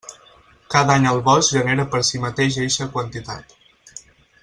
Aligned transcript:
Cada 0.75 0.95
any 0.99 1.03
el 1.09 1.19
bosc 1.27 1.53
genera 1.57 1.87
per 1.93 2.01
si 2.09 2.21
mateix 2.25 2.59
eixa 2.67 2.89
quantitat. 2.97 3.55